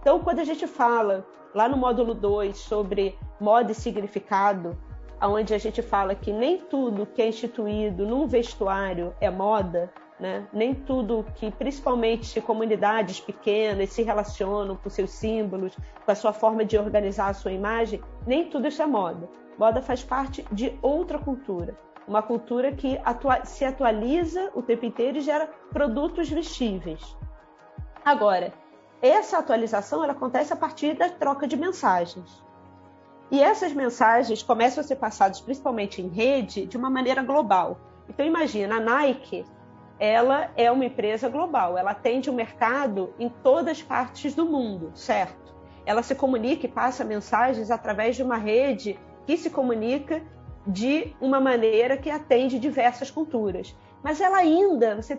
Então, 0.00 0.20
quando 0.20 0.40
a 0.40 0.44
gente 0.44 0.66
fala 0.66 1.26
lá 1.54 1.68
no 1.68 1.76
módulo 1.76 2.14
2 2.14 2.56
sobre 2.56 3.18
moda 3.40 3.72
e 3.72 3.74
significado, 3.74 4.78
onde 5.20 5.54
a 5.54 5.58
gente 5.58 5.82
fala 5.82 6.14
que 6.14 6.32
nem 6.32 6.58
tudo 6.58 7.06
que 7.06 7.22
é 7.22 7.28
instituído 7.28 8.06
num 8.06 8.26
vestuário 8.26 9.14
é 9.20 9.30
moda, 9.30 9.90
né? 10.20 10.46
Nem 10.52 10.74
tudo 10.74 11.24
que, 11.36 11.50
principalmente 11.50 12.40
comunidades 12.40 13.20
pequenas, 13.20 13.90
se 13.90 14.02
relacionam 14.02 14.76
com 14.76 14.90
seus 14.90 15.10
símbolos, 15.10 15.76
com 16.04 16.10
a 16.10 16.14
sua 16.14 16.32
forma 16.32 16.64
de 16.64 16.76
organizar 16.76 17.28
a 17.28 17.34
sua 17.34 17.52
imagem, 17.52 18.00
nem 18.26 18.48
tudo 18.48 18.68
isso 18.68 18.82
é 18.82 18.86
moda. 18.86 19.28
Moda 19.56 19.82
faz 19.82 20.04
parte 20.04 20.44
de 20.52 20.78
outra 20.82 21.18
cultura, 21.18 21.76
uma 22.08 22.22
cultura 22.22 22.72
que 22.72 22.98
atua 23.04 23.44
se 23.44 23.64
atualiza 23.64 24.50
o 24.54 24.62
tempo 24.62 24.86
inteiro 24.86 25.18
e 25.18 25.20
gera 25.20 25.46
produtos 25.70 26.30
vestíveis. 26.30 27.16
Agora, 28.02 28.54
essa 29.02 29.38
atualização 29.38 30.02
ela 30.02 30.14
acontece 30.14 30.52
a 30.52 30.56
partir 30.56 30.94
da 30.94 31.10
troca 31.10 31.46
de 31.46 31.56
mensagens. 31.56 32.42
E 33.30 33.42
essas 33.42 33.74
mensagens 33.74 34.42
começam 34.42 34.80
a 34.80 34.86
ser 34.86 34.96
passadas 34.96 35.40
principalmente 35.40 36.00
em 36.00 36.08
rede 36.08 36.66
de 36.66 36.78
uma 36.78 36.88
maneira 36.88 37.22
global. 37.22 37.78
Então 38.08 38.24
imagina, 38.24 38.76
a 38.76 38.80
Nike 38.80 39.44
ela 40.00 40.50
é 40.56 40.70
uma 40.70 40.86
empresa 40.86 41.28
global, 41.28 41.76
ela 41.76 41.90
atende 41.90 42.30
o 42.30 42.32
mercado 42.32 43.12
em 43.18 43.28
todas 43.28 43.78
as 43.78 43.82
partes 43.82 44.34
do 44.34 44.46
mundo, 44.46 44.92
certo? 44.94 45.54
Ela 45.84 46.02
se 46.02 46.14
comunica 46.14 46.64
e 46.64 46.70
passa 46.70 47.04
mensagens 47.04 47.70
através 47.70 48.16
de 48.16 48.22
uma 48.22 48.36
rede 48.36 48.98
que 49.26 49.36
se 49.36 49.50
comunica 49.50 50.22
de 50.68 51.16
uma 51.18 51.40
maneira 51.40 51.96
que 51.96 52.10
atende 52.10 52.58
diversas 52.58 53.10
culturas. 53.10 53.74
Mas 54.02 54.20
ela 54.20 54.36
ainda, 54.36 54.96
você 54.96 55.18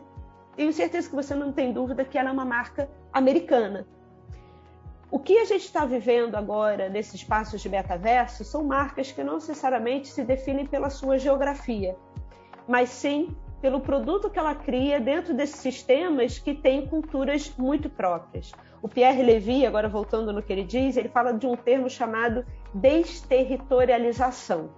tenho 0.56 0.72
certeza 0.72 1.10
que 1.10 1.16
você 1.16 1.34
não 1.34 1.52
tem 1.52 1.74
dúvida 1.74 2.06
que 2.06 2.18
ela 2.18 2.30
é 2.30 2.32
uma 2.32 2.46
marca 2.46 2.88
americana. 3.12 3.88
O 5.10 5.18
que 5.18 5.40
a 5.40 5.46
gente 5.46 5.66
está 5.66 5.86
vivendo 5.86 6.36
agora 6.36 6.88
nesses 6.88 7.16
espaços 7.16 7.62
de 7.62 7.68
metaverso 7.68 8.44
são 8.44 8.64
marcas 8.64 9.12
que 9.12 9.24
não 9.24 9.36
necessariamente 9.36 10.08
se 10.10 10.24
definem 10.24 10.68
pela 10.68 10.92
sua 10.92 11.18
geografia, 11.18 11.98
mas 12.68 12.90
sim 12.90 13.36
pelo 13.60 13.82
produto 13.82 14.30
que 14.30 14.38
ela 14.38 14.54
cria 14.54 15.00
dentro 15.00 15.34
desses 15.34 15.60
sistemas 15.60 16.38
que 16.38 16.54
têm 16.54 16.86
culturas 16.86 17.52
muito 17.58 17.90
próprias. 17.90 18.52
O 18.84 18.88
Pierre 18.88 19.24
Levy, 19.24 19.66
agora 19.66 19.90
voltando 19.90 20.32
no 20.32 20.44
que 20.44 20.54
ele 20.54 20.64
diz, 20.64 20.96
ele 20.96 21.10
fala 21.10 21.34
de 21.34 21.48
um 21.48 21.56
termo 21.56 21.90
chamado 21.90 22.46
desterritorialização. 22.74 24.70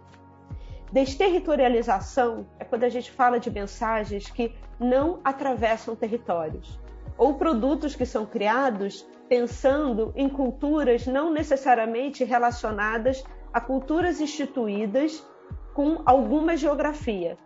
Desterritorialização 0.91 2.47
é 2.59 2.65
quando 2.65 2.83
a 2.83 2.89
gente 2.89 3.11
fala 3.11 3.39
de 3.39 3.49
mensagens 3.49 4.29
que 4.29 4.53
não 4.79 5.19
atravessam 5.23 5.95
territórios, 5.95 6.79
ou 7.17 7.35
produtos 7.35 7.95
que 7.95 8.05
são 8.05 8.25
criados 8.25 9.07
pensando 9.29 10.11
em 10.15 10.27
culturas 10.27 11.07
não 11.07 11.31
necessariamente 11.31 12.23
relacionadas 12.23 13.23
a 13.53 13.61
culturas 13.61 14.19
instituídas 14.19 15.25
com 15.73 16.01
alguma 16.05 16.57
geografia, 16.57 17.37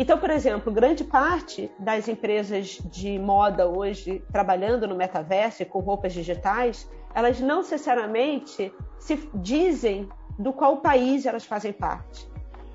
então, 0.00 0.16
por 0.16 0.30
exemplo, 0.30 0.72
grande 0.72 1.04
parte 1.04 1.70
das 1.78 2.08
empresas 2.08 2.78
de 2.90 3.18
moda 3.18 3.68
hoje 3.68 4.24
trabalhando 4.32 4.88
no 4.88 4.96
metaverso 4.96 5.62
com 5.66 5.78
roupas 5.80 6.14
digitais, 6.14 6.90
elas 7.14 7.38
não 7.38 7.58
necessariamente 7.58 8.72
se 8.98 9.28
dizem 9.34 10.08
do 10.40 10.54
qual 10.54 10.78
país 10.78 11.26
elas 11.26 11.44
fazem 11.44 11.72
parte. 11.72 12.26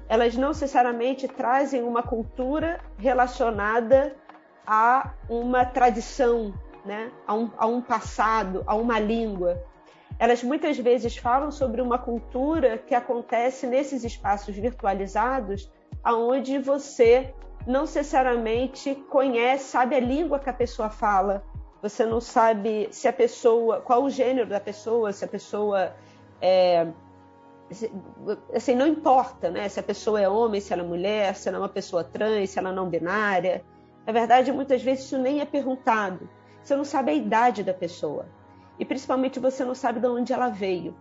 Elas 0.08 0.36
não 0.36 0.50
necessariamente 0.50 1.28
trazem 1.28 1.82
uma 1.82 2.04
cultura 2.04 2.80
relacionada 2.96 4.16
a 4.68 5.14
uma 5.28 5.66
tradição, 5.66 6.54
né? 6.86 7.12
a, 7.26 7.34
um, 7.34 7.52
a 7.58 7.66
um 7.66 7.82
passado, 7.82 8.64
a 8.68 8.76
uma 8.76 9.00
língua. 9.00 9.64
Elas 10.20 10.44
muitas 10.44 10.78
vezes 10.78 11.18
falam 11.18 11.50
sobre 11.50 11.82
uma 11.82 11.98
cultura 11.98 12.78
que 12.78 12.94
acontece 12.94 13.66
nesses 13.66 14.04
espaços 14.04 14.56
virtualizados 14.56 15.72
aonde 16.04 16.60
você 16.60 17.34
não 17.66 17.82
necessariamente 17.82 18.94
conhece, 19.10 19.66
sabe 19.66 19.96
a 19.96 20.00
língua 20.00 20.38
que 20.38 20.50
a 20.50 20.54
pessoa 20.54 20.90
fala. 20.92 21.44
Você 21.82 22.06
não 22.06 22.22
sabe 22.22 22.88
se 22.92 23.08
a 23.08 23.14
pessoa, 23.14 23.82
qual 23.82 24.04
o 24.04 24.10
gênero 24.10 24.48
da 24.48 24.60
pessoa, 24.60 25.12
se 25.12 25.26
a 25.26 25.28
pessoa 25.28 25.96
é, 26.40 26.88
assim, 28.54 28.76
não 28.76 28.88
importa, 28.88 29.50
né? 29.50 29.68
Se 29.70 29.80
a 29.80 29.84
pessoa 29.84 30.22
é 30.22 30.30
homem, 30.30 30.62
se 30.62 30.72
ela 30.72 30.84
é 30.84 30.86
mulher, 30.86 31.36
se 31.36 31.48
ela 31.48 31.58
é 31.58 31.62
uma 31.62 31.70
pessoa 31.70 32.04
trans, 32.04 32.50
se 32.50 32.60
ela 32.60 32.70
é 32.70 32.74
não 32.74 32.90
binária. 32.90 33.64
Na 34.06 34.14
verdade, 34.14 34.52
muitas 34.52 34.82
vezes 34.84 35.06
isso 35.06 35.18
nem 35.18 35.42
é 35.42 35.46
perguntado. 35.46 36.30
Você 36.64 36.76
não 36.76 36.86
sabe 36.86 37.12
a 37.12 37.16
idade 37.16 37.64
da 37.64 37.74
pessoa. 37.74 38.28
E 38.78 38.86
principalmente 38.86 39.40
você 39.40 39.64
não 39.64 39.74
sabe 39.74 40.00
de 40.00 40.08
onde 40.08 40.34
ela 40.34 40.50
veio. 40.50 40.96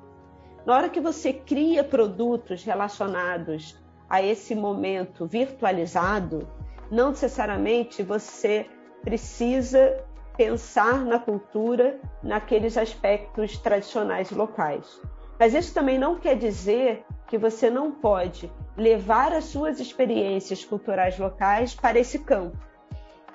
Na 0.64 0.74
hora 0.74 0.88
que 0.88 1.00
você 1.00 1.32
cria 1.32 1.84
produtos 1.84 2.64
relacionados 2.64 3.78
a 4.08 4.22
esse 4.22 4.54
momento 4.54 5.26
virtualizado, 5.26 6.48
não 6.90 7.10
necessariamente 7.10 8.02
você 8.02 8.66
precisa 9.02 10.02
pensar 10.36 11.04
na 11.04 11.18
cultura 11.18 12.00
naqueles 12.22 12.76
aspectos 12.76 13.58
tradicionais 13.58 14.30
locais. 14.30 15.00
Mas 15.38 15.54
isso 15.54 15.74
também 15.74 15.98
não 15.98 16.16
quer 16.16 16.36
dizer 16.36 17.04
que 17.26 17.36
você 17.36 17.68
não 17.68 17.90
pode 17.90 18.52
levar 18.76 19.32
as 19.32 19.44
suas 19.44 19.80
experiências 19.80 20.64
culturais 20.64 21.18
locais 21.18 21.74
para 21.74 21.98
esse 21.98 22.18
campo. 22.20 22.56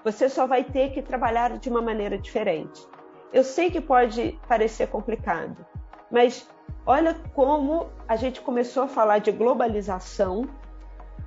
Você 0.04 0.30
só 0.30 0.48
vai 0.48 0.64
ter 0.64 0.92
que 0.92 1.02
trabalhar 1.02 1.58
de 1.58 1.70
uma 1.70 1.82
maneira 1.82 2.18
diferente. 2.18 2.88
Eu 3.34 3.44
sei 3.44 3.70
que 3.70 3.82
pode 3.82 4.40
parecer 4.48 4.88
complicado, 4.88 5.66
mas 6.10 6.48
olha 6.86 7.14
como 7.34 7.90
a 8.08 8.16
gente 8.16 8.42
começou 8.42 8.84
a 8.84 8.88
falar 8.88 9.20
de 9.20 9.32
globalização 9.32 10.48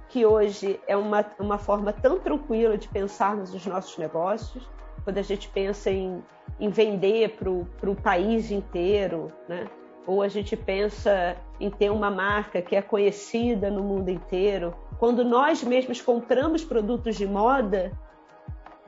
que 0.09 0.26
hoje 0.26 0.81
é 0.87 0.97
uma, 0.97 1.25
uma 1.38 1.59
forma 1.59 1.93
tão 1.93 2.19
tranquila 2.19 2.76
de 2.76 2.88
pensarmos 2.88 3.55
os 3.55 3.64
nossos 3.64 3.97
negócios, 3.97 4.69
quando 5.05 5.19
a 5.19 5.23
gente 5.23 5.49
pensa 5.49 5.91
em, 5.91 6.23
em 6.61 6.69
vender 6.69 7.37
para 7.38 7.50
o 7.91 7.97
país 7.97 8.50
inteiro, 8.50 9.33
né? 9.49 9.69
Ou 10.06 10.23
a 10.23 10.28
gente 10.28 10.56
pensa 10.56 11.37
em 11.61 11.71
ter 11.71 11.90
uma 11.90 12.11
marca 12.11 12.61
que 12.61 12.75
é 12.75 12.82
conhecida 12.82 13.71
no 13.71 13.82
mundo 13.82 14.09
inteiro. 14.09 14.75
Quando 14.99 15.25
nós 15.25 15.62
mesmos 15.62 16.00
compramos 16.00 16.64
produtos 16.64 17.16
de 17.16 17.26
moda 17.26 17.92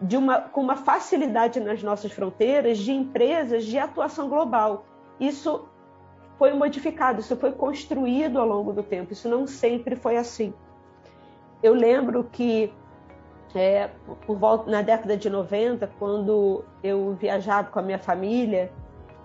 de 0.00 0.16
uma, 0.16 0.40
com 0.40 0.60
uma 0.60 0.76
facilidade 0.76 1.60
nas 1.60 1.82
nossas 1.82 2.12
fronteiras 2.12 2.78
de 2.78 2.92
empresas 2.92 3.64
de 3.64 3.78
atuação 3.78 4.28
global. 4.28 4.84
Isso 5.18 5.66
foi 6.38 6.52
modificado, 6.52 7.20
isso 7.20 7.36
foi 7.36 7.52
construído 7.52 8.38
ao 8.38 8.46
longo 8.46 8.72
do 8.72 8.82
tempo, 8.82 9.12
isso 9.12 9.28
não 9.28 9.46
sempre 9.46 9.94
foi 9.94 10.16
assim. 10.16 10.52
Eu 11.62 11.72
lembro 11.72 12.24
que 12.24 12.72
é, 13.54 13.88
por 14.26 14.36
volta 14.36 14.68
na 14.68 14.82
década 14.82 15.16
de 15.16 15.30
90, 15.30 15.86
quando 15.98 16.64
eu 16.82 17.14
viajava 17.14 17.70
com 17.70 17.78
a 17.78 17.82
minha 17.82 18.00
família 18.00 18.70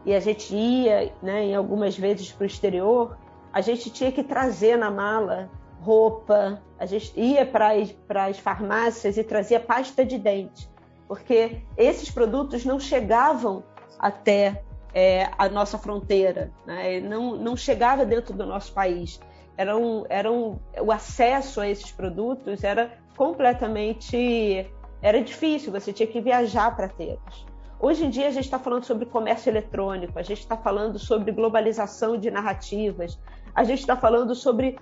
e 0.06 0.14
a 0.14 0.20
gente 0.20 0.56
ia, 0.56 1.14
né, 1.22 1.46
em 1.46 1.56
algumas 1.56 1.98
vezes 1.98 2.32
para 2.32 2.44
o 2.44 2.48
exterior, 2.48 3.18
a 3.52 3.62
gente 3.62 3.90
tinha 3.90 4.12
que 4.12 4.24
trazer 4.24 4.78
na 4.78 4.90
mala 4.90 5.50
roupa, 5.82 6.62
a 6.78 6.86
gente 6.86 7.20
ia 7.20 7.46
para 7.46 8.26
as 8.26 8.40
farmácias 8.40 9.18
e 9.18 9.24
trazia 9.24 9.60
pasta 9.60 10.06
de 10.06 10.18
dente, 10.18 10.70
porque 11.08 11.62
esses 11.78 12.10
produtos 12.10 12.66
não 12.66 12.80
chegavam 12.80 13.64
até 13.98 14.64
é, 14.94 15.30
a 15.38 15.50
nossa 15.50 15.78
fronteira, 15.78 16.52
né? 16.66 17.00
não, 17.00 17.36
não 17.36 17.56
chegava 17.56 18.06
dentro 18.06 18.34
do 18.34 18.46
nosso 18.46 18.74
país. 18.74 19.20
Era 19.58 19.76
um, 19.78 20.06
era 20.10 20.32
um, 20.32 20.58
o 20.82 20.92
acesso 20.92 21.60
a 21.60 21.68
esses 21.68 21.92
produtos 21.92 22.64
era 22.64 22.98
completamente 23.18 24.72
era 25.02 25.22
difícil, 25.22 25.72
você 25.72 25.94
tinha 25.94 26.08
que 26.08 26.20
viajar 26.20 26.76
para 26.76 26.88
tê-los. 26.88 27.46
Hoje 27.82 28.06
em 28.06 28.10
dia 28.10 28.28
a 28.28 28.32
gente 28.32 28.44
está 28.44 28.60
falando 28.60 28.84
sobre 28.84 29.06
comércio 29.06 29.50
eletrônico, 29.50 30.20
a 30.20 30.22
gente 30.22 30.40
está 30.40 30.58
falando 30.58 31.00
sobre 31.00 31.32
globalização 31.32 32.18
de 32.18 32.30
narrativas, 32.30 33.18
a 33.56 33.64
gente 33.64 33.80
está 33.80 33.96
falando 33.96 34.36
sobre 34.36 34.78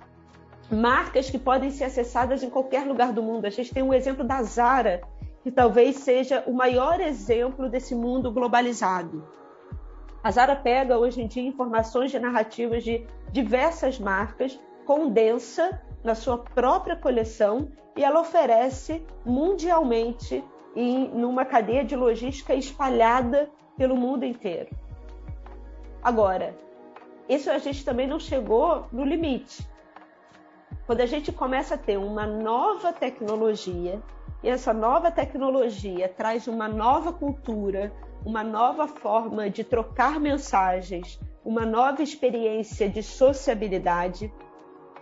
marcas 0.68 1.30
que 1.30 1.38
podem 1.38 1.70
ser 1.70 1.84
acessadas 1.84 2.42
em 2.42 2.50
qualquer 2.50 2.84
lugar 2.84 3.12
do 3.12 3.22
mundo. 3.22 3.44
A 3.44 3.50
gente 3.50 3.72
tem 3.72 3.84
um 3.84 3.94
exemplo 3.94 4.24
da 4.24 4.42
Zara, 4.42 5.02
que 5.44 5.50
talvez 5.52 5.98
seja 5.98 6.42
o 6.44 6.52
maior 6.52 7.00
exemplo 7.00 7.68
desse 7.68 7.94
mundo 7.94 8.32
globalizado. 8.32 9.24
A 10.20 10.32
Zara 10.32 10.56
pega 10.56 10.98
hoje 10.98 11.22
em 11.22 11.28
dia 11.28 11.46
informações 11.46 12.10
de 12.10 12.18
narrativas 12.18 12.82
de 12.82 13.06
diversas 13.30 14.00
marcas, 14.00 14.58
condensa 14.84 15.80
na 16.02 16.16
sua 16.16 16.38
própria 16.38 16.96
coleção 16.96 17.68
e 17.96 18.02
ela 18.02 18.20
oferece 18.20 19.04
mundialmente 19.24 20.44
em 20.78 21.08
numa 21.08 21.44
cadeia 21.44 21.84
de 21.84 21.96
logística 21.96 22.54
espalhada 22.54 23.50
pelo 23.76 23.96
mundo 23.96 24.24
inteiro. 24.24 24.70
Agora, 26.00 26.56
isso 27.28 27.50
a 27.50 27.58
gente 27.58 27.84
também 27.84 28.06
não 28.06 28.20
chegou 28.20 28.86
no 28.92 29.04
limite. 29.04 29.68
Quando 30.86 31.00
a 31.00 31.06
gente 31.06 31.32
começa 31.32 31.74
a 31.74 31.78
ter 31.78 31.96
uma 31.96 32.28
nova 32.28 32.92
tecnologia, 32.92 34.00
e 34.40 34.48
essa 34.48 34.72
nova 34.72 35.10
tecnologia 35.10 36.08
traz 36.08 36.46
uma 36.46 36.68
nova 36.68 37.12
cultura, 37.12 37.92
uma 38.24 38.44
nova 38.44 38.86
forma 38.86 39.50
de 39.50 39.64
trocar 39.64 40.20
mensagens, 40.20 41.18
uma 41.44 41.66
nova 41.66 42.04
experiência 42.04 42.88
de 42.88 43.02
sociabilidade, 43.02 44.32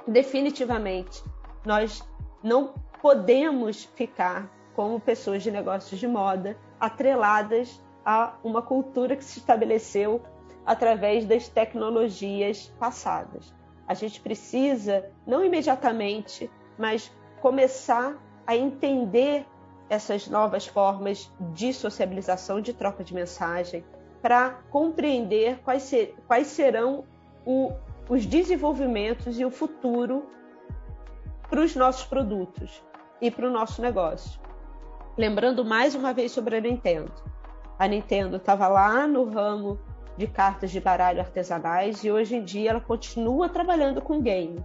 definitivamente 0.09 1.23
nós 1.66 2.02
não 2.42 2.73
podemos 3.02 3.85
ficar 3.95 4.55
como 4.76 5.00
pessoas 5.00 5.42
de 5.42 5.50
negócios 5.50 5.99
de 5.99 6.06
moda 6.06 6.54
atreladas 6.78 7.83
a 8.04 8.35
uma 8.45 8.61
cultura 8.61 9.16
que 9.16 9.25
se 9.25 9.38
estabeleceu 9.38 10.21
através 10.66 11.25
das 11.25 11.49
tecnologias 11.49 12.71
passadas. 12.78 13.54
A 13.88 13.95
gente 13.95 14.21
precisa, 14.21 15.11
não 15.26 15.42
imediatamente, 15.42 16.50
mas 16.76 17.11
começar 17.40 18.16
a 18.47 18.54
entender 18.54 19.47
essas 19.88 20.28
novas 20.28 20.66
formas 20.66 21.33
de 21.54 21.73
sociabilização, 21.73 22.61
de 22.61 22.75
troca 22.75 23.02
de 23.02 23.14
mensagem, 23.14 23.83
para 24.21 24.59
compreender 24.71 25.59
quais, 25.62 25.85
ser, 25.85 26.16
quais 26.26 26.49
serão 26.49 27.04
o, 27.47 27.73
os 28.09 28.26
desenvolvimentos 28.26 29.38
e 29.38 29.45
o 29.45 29.50
futuro 29.50 30.26
para 31.49 31.61
os 31.61 31.75
nossos 31.75 32.04
produtos 32.04 32.83
e 33.21 33.30
para 33.30 33.47
o 33.47 33.50
nosso 33.50 33.80
negócio. 33.80 34.46
Lembrando 35.16 35.64
mais 35.64 35.94
uma 35.94 36.12
vez 36.12 36.30
sobre 36.30 36.56
a 36.56 36.61
Nintendo. 36.61 37.11
A 37.78 37.88
Nintendo 37.88 38.37
estava 38.37 38.68
lá 38.68 39.06
no 39.06 39.25
ramo 39.25 39.80
de 40.14 40.26
cartas 40.26 40.71
de 40.71 40.78
baralho 40.78 41.21
artesanais 41.21 42.04
e 42.04 42.10
hoje 42.10 42.36
em 42.36 42.45
dia 42.45 42.69
ela 42.69 42.80
continua 42.82 43.49
trabalhando 43.49 44.02
com 44.02 44.21
game. 44.21 44.62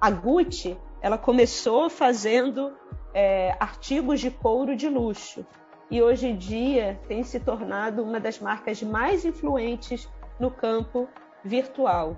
A 0.00 0.10
Gucci 0.10 0.76
ela 1.00 1.16
começou 1.16 1.88
fazendo 1.88 2.76
é, 3.14 3.56
artigos 3.60 4.18
de 4.18 4.28
couro 4.28 4.74
de 4.74 4.88
luxo 4.88 5.46
e 5.88 6.02
hoje 6.02 6.26
em 6.26 6.36
dia 6.36 7.00
tem 7.06 7.22
se 7.22 7.38
tornado 7.38 8.02
uma 8.02 8.18
das 8.18 8.40
marcas 8.40 8.82
mais 8.82 9.24
influentes 9.24 10.08
no 10.40 10.50
campo 10.50 11.08
virtual. 11.44 12.16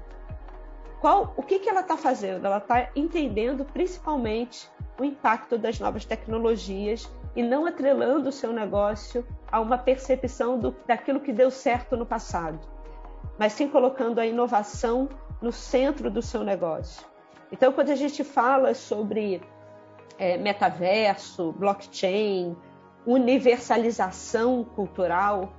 Qual, 1.03 1.35
o 1.37 1.42
que, 1.42 1.59
que 1.59 1.68
ela 1.68 1.81
está 1.81 1.99
fazendo? 1.99 2.47
Ela 2.47 2.59
está 2.59 2.88
entendendo 2.97 3.66
principalmente 3.66 4.71
o 5.01 5.05
impacto 5.05 5.57
das 5.57 5.81
novas 5.81 6.05
tecnologias 6.05 7.11
e 7.35 7.43
não 7.43 7.65
atrelando 7.65 8.29
o 8.29 8.33
seu 8.33 8.53
negócio 8.53 9.27
a 9.51 9.59
uma 9.59 9.79
percepção 9.79 10.59
do, 10.59 10.77
daquilo 10.87 11.21
que 11.21 11.33
deu 11.33 11.51
certo 11.51 11.97
no 11.97 12.05
passado, 12.05 12.61
mas 13.39 13.55
sim 13.55 13.67
colocando 13.67 14.19
a 14.19 14.27
inovação 14.27 15.09
no 15.41 15.51
centro 15.51 16.11
do 16.11 16.21
seu 16.21 16.45
negócio. 16.45 17.07
Então, 17.51 17.73
quando 17.73 17.89
a 17.91 17.95
gente 17.95 18.23
fala 18.23 18.75
sobre 18.75 19.43
é, 20.19 20.37
metaverso, 20.37 21.53
blockchain, 21.53 22.55
universalização 23.07 24.63
cultural, 24.63 25.51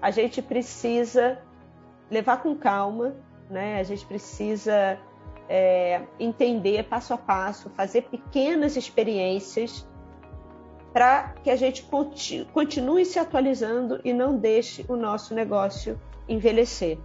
a 0.00 0.12
gente 0.12 0.40
precisa 0.40 1.42
levar 2.08 2.42
com 2.42 2.54
calma, 2.54 3.16
né? 3.50 3.80
a 3.80 3.82
gente 3.82 4.06
precisa 4.06 4.98
é, 5.48 6.02
entender 6.18 6.84
passo 6.84 7.14
a 7.14 7.18
passo, 7.18 7.70
fazer 7.70 8.02
pequenas 8.02 8.76
experiências 8.76 9.86
para 10.92 11.34
que 11.42 11.50
a 11.50 11.56
gente 11.56 11.84
continue 12.52 13.04
se 13.04 13.18
atualizando 13.18 14.00
e 14.04 14.12
não 14.12 14.36
deixe 14.36 14.84
o 14.88 14.94
nosso 14.94 15.34
negócio 15.34 16.00
envelhecer. 16.28 16.98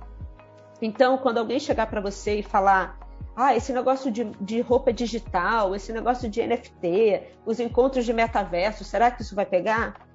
Então, 0.82 1.18
quando 1.18 1.40
alguém 1.40 1.60
chegar 1.60 1.88
para 1.88 2.00
você 2.00 2.40
e 2.40 2.44
falar, 2.44 3.00
ah, 3.36 3.56
esse 3.56 3.74
negócio 3.74 4.12
de, 4.12 4.26
de, 4.40 4.62
roupa 4.62 4.94
digital, 4.94 5.76
esse 5.76 5.92
negócio 5.92 6.30
de 6.30 6.46
NFT, 6.46 7.24
os 7.46 7.60
encontros 7.60 8.06
de 8.06 8.14
metaverso, 8.14 8.84
será 8.84 9.10
que 9.10 9.22
isso 9.22 9.36
vai 9.36 9.46
pegar? 9.46 10.08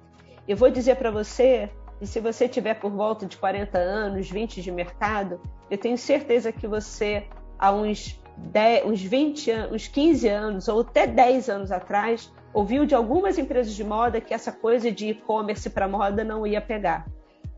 Eu 0.47 0.55
vou 0.55 0.69
dizer 0.69 0.95
para 0.95 1.11
você, 1.11 1.69
e 1.99 2.07
se 2.07 2.19
você 2.19 2.47
tiver 2.47 2.75
por 2.75 2.91
volta 2.91 3.25
de 3.25 3.35
40 3.37 3.77
anos, 3.77 4.29
20 4.29 4.61
de 4.61 4.71
mercado, 4.71 5.41
eu 5.69 5.77
tenho 5.77 5.97
certeza 5.97 6.51
que 6.51 6.67
você, 6.67 7.27
há 7.57 7.71
uns, 7.71 8.19
10, 8.37 8.85
uns 8.85 9.01
20 9.01 9.51
uns 9.71 9.87
15 9.87 10.27
anos, 10.27 10.67
ou 10.67 10.81
até 10.81 11.07
10 11.07 11.49
anos 11.49 11.71
atrás, 11.71 12.31
ouviu 12.53 12.85
de 12.85 12.95
algumas 12.95 13.37
empresas 13.37 13.73
de 13.73 13.83
moda 13.83 14.21
que 14.21 14.33
essa 14.33 14.51
coisa 14.51 14.91
de 14.91 15.09
e-commerce 15.09 15.69
para 15.69 15.87
moda 15.87 16.23
não 16.23 16.45
ia 16.47 16.61
pegar, 16.61 17.05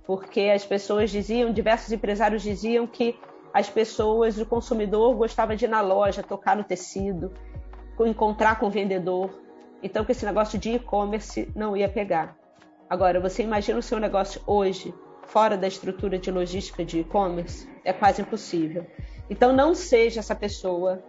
porque 0.06 0.52
as 0.54 0.66
pessoas 0.66 1.10
diziam, 1.10 1.52
diversos 1.52 1.92
empresários 1.92 2.42
diziam 2.42 2.88
que 2.88 3.20
as 3.54 3.70
pessoas, 3.70 4.38
o 4.38 4.46
consumidor 4.46 5.16
gostava 5.16 5.56
de 5.56 5.66
ir 5.66 5.68
na 5.68 5.82
loja, 5.82 6.22
tocar 6.22 6.56
no 6.56 6.64
tecido, 6.64 7.32
encontrar 8.00 8.60
com 8.60 8.68
o 8.68 8.72
vendedor, 8.72 9.32
então 9.82 10.06
que 10.06 10.12
esse 10.12 10.26
negócio 10.26 10.60
de 10.60 10.72
e-commerce 10.72 11.52
não 11.56 11.76
ia 11.76 11.90
pegar. 11.90 12.38
Agora, 12.90 13.20
você 13.20 13.44
imagina 13.44 13.80
o 13.80 13.82
seu 13.82 14.00
negócio 14.00 14.42
hoje 14.46 14.94
fora 15.24 15.58
da 15.58 15.68
estrutura 15.68 16.18
de 16.18 16.32
logística 16.32 16.86
de 16.86 17.00
e-commerce? 17.00 17.68
É 17.84 17.92
quase 17.92 18.22
impossível. 18.22 18.86
Então, 19.30 19.54
não 19.54 19.76
seja 19.76 20.20
essa 20.20 20.36
pessoa 20.36 21.04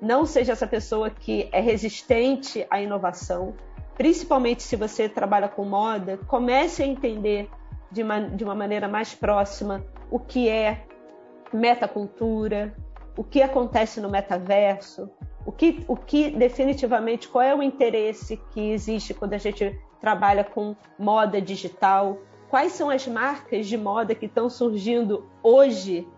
não 0.00 0.24
seja 0.24 0.52
essa 0.52 0.66
pessoa 0.66 1.10
que 1.10 1.48
é 1.52 1.60
resistente 1.60 2.66
à 2.70 2.80
inovação, 2.80 3.54
principalmente 3.96 4.62
se 4.62 4.74
você 4.74 5.08
trabalha 5.08 5.48
com 5.48 5.64
moda, 5.64 6.18
comece 6.26 6.82
a 6.82 6.86
entender 6.86 7.50
de 7.92 8.02
uma, 8.02 8.20
de 8.20 8.42
uma 8.42 8.54
maneira 8.54 8.88
mais 8.88 9.14
próxima 9.14 9.84
o 10.10 10.18
que 10.18 10.48
é 10.48 10.86
metacultura, 11.52 12.74
o 13.16 13.22
que 13.22 13.42
acontece 13.42 14.00
no 14.00 14.08
metaverso, 14.08 15.10
o 15.44 15.52
que, 15.52 15.84
o 15.86 15.96
que 15.96 16.30
definitivamente 16.30 17.28
qual 17.28 17.42
é 17.42 17.54
o 17.54 17.62
interesse 17.62 18.38
que 18.52 18.70
existe 18.70 19.12
quando 19.12 19.34
a 19.34 19.38
gente 19.38 19.78
trabalha 20.00 20.44
com 20.44 20.74
moda 20.98 21.40
digital, 21.42 22.18
quais 22.48 22.72
são 22.72 22.88
as 22.88 23.06
marcas 23.06 23.66
de 23.66 23.76
moda 23.76 24.14
que 24.14 24.26
estão 24.26 24.48
surgindo 24.48 25.28
hoje 25.42 26.08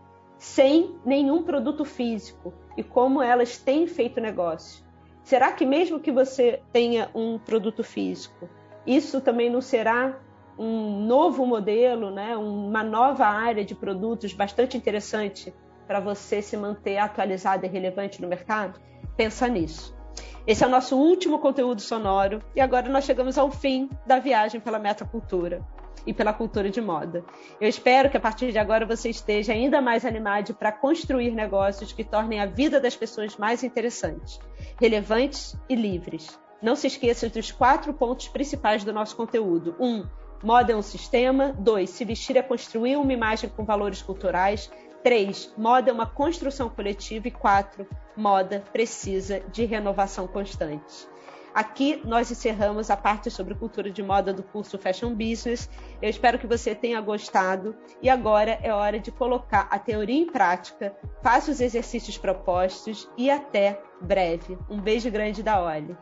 sem 0.42 0.96
nenhum 1.04 1.44
produto 1.44 1.84
físico 1.84 2.52
e 2.76 2.82
como 2.82 3.22
elas 3.22 3.58
têm 3.58 3.86
feito 3.86 4.20
negócio. 4.20 4.84
Será 5.22 5.52
que 5.52 5.64
mesmo 5.64 6.00
que 6.00 6.10
você 6.10 6.60
tenha 6.72 7.08
um 7.14 7.38
produto 7.38 7.84
físico, 7.84 8.48
isso 8.84 9.20
também 9.20 9.48
não 9.48 9.60
será 9.60 10.18
um 10.58 11.06
novo 11.06 11.46
modelo, 11.46 12.10
né? 12.10 12.36
uma 12.36 12.82
nova 12.82 13.24
área 13.24 13.64
de 13.64 13.72
produtos 13.72 14.32
bastante 14.32 14.76
interessante 14.76 15.54
para 15.86 16.00
você 16.00 16.42
se 16.42 16.56
manter 16.56 16.98
atualizado 16.98 17.64
e 17.64 17.68
relevante 17.68 18.20
no 18.20 18.26
mercado? 18.26 18.80
Pensa 19.16 19.46
nisso. 19.46 19.96
Esse 20.44 20.64
é 20.64 20.66
o 20.66 20.70
nosso 20.70 20.96
último 20.96 21.38
conteúdo 21.38 21.80
sonoro 21.80 22.42
e 22.56 22.60
agora 22.60 22.88
nós 22.88 23.04
chegamos 23.04 23.38
ao 23.38 23.48
fim 23.48 23.88
da 24.04 24.18
viagem 24.18 24.60
pela 24.60 24.80
metacultura 24.80 25.64
e 26.06 26.12
pela 26.12 26.32
cultura 26.32 26.70
de 26.70 26.80
moda. 26.80 27.24
Eu 27.60 27.68
espero 27.68 28.10
que 28.10 28.16
a 28.16 28.20
partir 28.20 28.52
de 28.52 28.58
agora 28.58 28.84
você 28.86 29.08
esteja 29.10 29.52
ainda 29.52 29.80
mais 29.80 30.04
animado 30.04 30.54
para 30.54 30.72
construir 30.72 31.32
negócios 31.32 31.92
que 31.92 32.04
tornem 32.04 32.40
a 32.40 32.46
vida 32.46 32.80
das 32.80 32.96
pessoas 32.96 33.36
mais 33.36 33.62
interessantes, 33.62 34.40
relevantes 34.80 35.56
e 35.68 35.74
livres. 35.74 36.38
não 36.62 36.76
se 36.76 36.86
esqueça 36.86 37.28
dos 37.28 37.50
quatro 37.50 37.92
pontos 37.92 38.28
principais 38.28 38.84
do 38.84 38.92
nosso 38.92 39.16
conteúdo. 39.16 39.74
Um, 39.80 40.06
moda 40.42 40.72
é 40.72 40.76
um 40.76 40.82
sistema. 40.82 41.52
Dois, 41.58 41.90
se 41.90 42.04
vestir 42.04 42.36
é 42.36 42.42
construir 42.42 42.96
uma 42.96 43.12
imagem 43.12 43.50
com 43.50 43.64
valores 43.64 44.00
culturais. 44.00 44.70
Três, 45.02 45.52
moda 45.58 45.90
é 45.90 45.92
uma 45.92 46.06
construção 46.06 46.68
coletiva. 46.68 47.26
E 47.26 47.32
quatro, 47.32 47.84
moda 48.16 48.62
precisa 48.72 49.40
de 49.50 49.64
renovação 49.64 50.28
constante. 50.28 51.08
Aqui 51.54 52.00
nós 52.04 52.30
encerramos 52.30 52.90
a 52.90 52.96
parte 52.96 53.30
sobre 53.30 53.54
cultura 53.54 53.90
de 53.90 54.02
moda 54.02 54.32
do 54.32 54.42
curso 54.42 54.78
Fashion 54.78 55.14
Business. 55.14 55.68
Eu 56.00 56.08
espero 56.08 56.38
que 56.38 56.46
você 56.46 56.74
tenha 56.74 57.00
gostado 57.00 57.76
e 58.00 58.08
agora 58.08 58.58
é 58.62 58.72
hora 58.72 58.98
de 58.98 59.10
colocar 59.10 59.68
a 59.70 59.78
teoria 59.78 60.16
em 60.16 60.26
prática. 60.26 60.96
Faça 61.22 61.50
os 61.50 61.60
exercícios 61.60 62.16
propostos 62.16 63.08
e 63.18 63.30
até 63.30 63.80
breve. 64.00 64.58
Um 64.68 64.80
beijo 64.80 65.10
grande 65.10 65.42
da 65.42 65.62
Oli. 65.62 65.94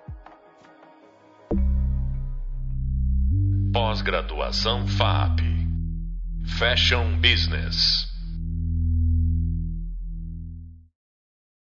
Pós-graduação 3.73 4.87
FAP 4.87 5.41
Fashion 6.59 7.21
Business 7.21 8.10